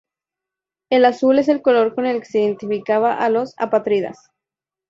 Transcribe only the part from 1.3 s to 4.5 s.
es el color con el que se identificaba a los apátridas.